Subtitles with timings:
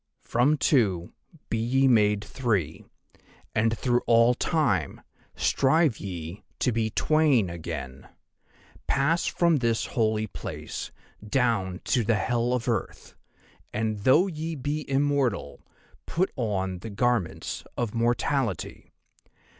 [0.23, 1.13] "'"From Two
[1.51, 2.83] be ye made Three,
[3.53, 5.01] and through all Time
[5.35, 8.09] strive ye to be Twain again.
[8.87, 10.89] Pass from this Holy Place
[11.23, 13.13] down to the Hell of Earth,
[13.71, 15.63] and though ye be immortal
[16.07, 18.91] put on the garments of mortality.